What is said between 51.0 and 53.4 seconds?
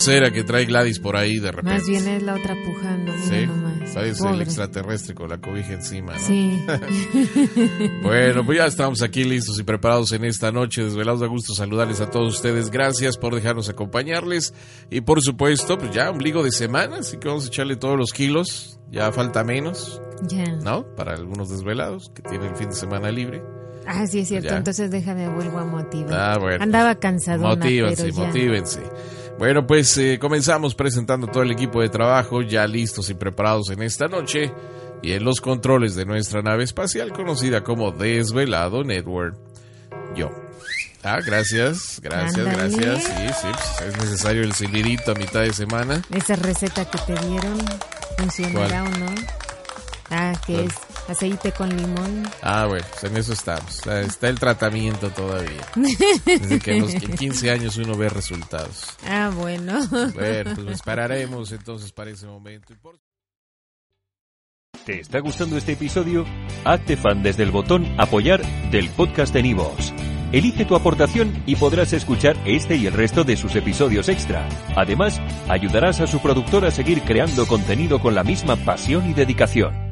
aceite con limón. Ah, bueno, pues en eso